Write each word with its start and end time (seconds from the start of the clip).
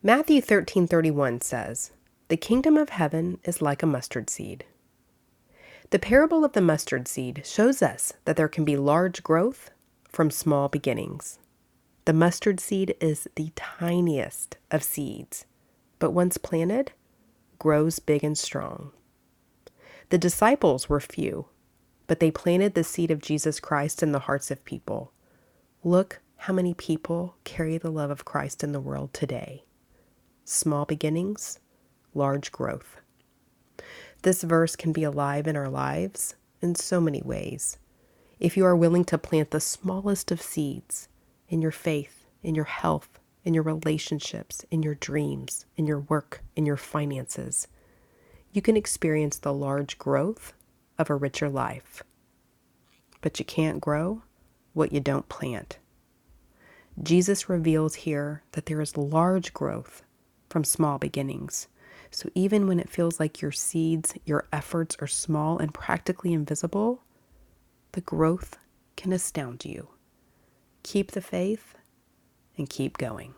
Matthew 0.00 0.40
13:31 0.40 1.40
says, 1.40 1.90
"The 2.28 2.36
kingdom 2.36 2.76
of 2.76 2.90
heaven 2.90 3.40
is 3.42 3.60
like 3.60 3.82
a 3.82 3.86
mustard 3.86 4.30
seed." 4.30 4.64
The 5.90 5.98
parable 5.98 6.44
of 6.44 6.52
the 6.52 6.60
mustard 6.60 7.08
seed 7.08 7.42
shows 7.44 7.82
us 7.82 8.12
that 8.24 8.36
there 8.36 8.46
can 8.46 8.64
be 8.64 8.76
large 8.76 9.24
growth 9.24 9.72
from 10.04 10.30
small 10.30 10.68
beginnings. 10.68 11.40
The 12.04 12.12
mustard 12.12 12.60
seed 12.60 12.96
is 13.00 13.26
the 13.34 13.50
tiniest 13.56 14.56
of 14.70 14.84
seeds, 14.84 15.46
but 15.98 16.12
once 16.12 16.38
planted, 16.38 16.92
grows 17.58 17.98
big 17.98 18.22
and 18.22 18.38
strong. 18.38 18.92
The 20.10 20.18
disciples 20.18 20.88
were 20.88 21.00
few, 21.00 21.46
but 22.06 22.20
they 22.20 22.30
planted 22.30 22.74
the 22.74 22.84
seed 22.84 23.10
of 23.10 23.20
Jesus 23.20 23.58
Christ 23.58 24.04
in 24.04 24.12
the 24.12 24.20
hearts 24.20 24.52
of 24.52 24.64
people. 24.64 25.12
Look 25.82 26.20
how 26.36 26.54
many 26.54 26.72
people 26.72 27.34
carry 27.42 27.78
the 27.78 27.90
love 27.90 28.10
of 28.12 28.24
Christ 28.24 28.62
in 28.62 28.70
the 28.70 28.80
world 28.80 29.12
today. 29.12 29.64
Small 30.50 30.86
beginnings, 30.86 31.58
large 32.14 32.50
growth. 32.52 33.02
This 34.22 34.42
verse 34.42 34.76
can 34.76 34.94
be 34.94 35.04
alive 35.04 35.46
in 35.46 35.56
our 35.56 35.68
lives 35.68 36.36
in 36.62 36.74
so 36.74 37.02
many 37.02 37.20
ways. 37.20 37.76
If 38.40 38.56
you 38.56 38.64
are 38.64 38.74
willing 38.74 39.04
to 39.04 39.18
plant 39.18 39.50
the 39.50 39.60
smallest 39.60 40.30
of 40.30 40.40
seeds 40.40 41.10
in 41.50 41.60
your 41.60 41.70
faith, 41.70 42.24
in 42.42 42.54
your 42.54 42.64
health, 42.64 43.20
in 43.44 43.52
your 43.52 43.62
relationships, 43.62 44.64
in 44.70 44.82
your 44.82 44.94
dreams, 44.94 45.66
in 45.76 45.86
your 45.86 46.00
work, 46.00 46.40
in 46.56 46.64
your 46.64 46.78
finances, 46.78 47.68
you 48.50 48.62
can 48.62 48.74
experience 48.74 49.36
the 49.36 49.52
large 49.52 49.98
growth 49.98 50.54
of 50.96 51.10
a 51.10 51.14
richer 51.14 51.50
life. 51.50 52.02
But 53.20 53.38
you 53.38 53.44
can't 53.44 53.82
grow 53.82 54.22
what 54.72 54.94
you 54.94 55.00
don't 55.00 55.28
plant. 55.28 55.76
Jesus 57.02 57.50
reveals 57.50 57.96
here 57.96 58.44
that 58.52 58.64
there 58.64 58.80
is 58.80 58.96
large 58.96 59.52
growth 59.52 60.02
from 60.48 60.64
small 60.64 60.98
beginnings. 60.98 61.68
So 62.10 62.30
even 62.34 62.66
when 62.66 62.80
it 62.80 62.88
feels 62.88 63.20
like 63.20 63.42
your 63.42 63.52
seeds, 63.52 64.14
your 64.24 64.46
efforts 64.52 64.96
are 65.00 65.06
small 65.06 65.58
and 65.58 65.74
practically 65.74 66.32
invisible, 66.32 67.02
the 67.92 68.00
growth 68.00 68.58
can 68.96 69.12
astound 69.12 69.64
you. 69.64 69.88
Keep 70.82 71.12
the 71.12 71.20
faith 71.20 71.74
and 72.56 72.68
keep 72.68 72.98
going. 72.98 73.34